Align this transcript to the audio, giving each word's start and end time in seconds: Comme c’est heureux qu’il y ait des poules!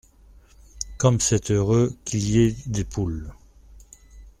Comme 0.97 1.19
c’est 1.19 1.51
heureux 1.51 1.93
qu’il 2.05 2.27
y 2.27 2.39
ait 2.41 2.55
des 2.65 2.83
poules! 2.83 3.31